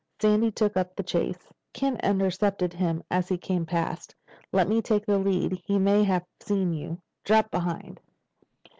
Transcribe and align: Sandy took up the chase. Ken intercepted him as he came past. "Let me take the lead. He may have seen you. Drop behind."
Sandy 0.19 0.49
took 0.49 0.75
up 0.75 0.95
the 0.95 1.03
chase. 1.03 1.47
Ken 1.73 1.97
intercepted 2.01 2.73
him 2.73 3.03
as 3.11 3.29
he 3.29 3.37
came 3.37 3.67
past. 3.67 4.15
"Let 4.51 4.67
me 4.67 4.81
take 4.81 5.05
the 5.05 5.19
lead. 5.19 5.61
He 5.63 5.77
may 5.77 6.03
have 6.05 6.25
seen 6.39 6.73
you. 6.73 6.97
Drop 7.23 7.51
behind." 7.51 7.99